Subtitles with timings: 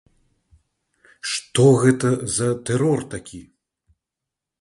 [1.31, 3.43] Што гэта за тэрор такі?